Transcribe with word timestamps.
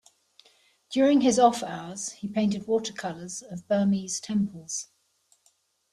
During 0.89 1.21
his 1.21 1.37
off 1.37 1.61
hours, 1.61 2.13
he 2.13 2.27
painted 2.27 2.65
watercolors 2.65 3.43
of 3.43 3.67
Burmese 3.67 4.19
temples. 4.19 4.87